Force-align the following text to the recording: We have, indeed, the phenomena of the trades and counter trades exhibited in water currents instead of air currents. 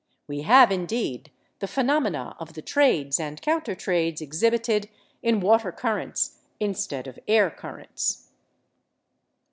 We 0.27 0.41
have, 0.41 0.71
indeed, 0.71 1.29
the 1.59 1.67
phenomena 1.67 2.35
of 2.39 2.53
the 2.53 2.63
trades 2.63 3.19
and 3.19 3.39
counter 3.39 3.75
trades 3.75 4.19
exhibited 4.19 4.89
in 5.21 5.41
water 5.41 5.71
currents 5.71 6.39
instead 6.59 7.05
of 7.05 7.19
air 7.27 7.51
currents. 7.51 8.31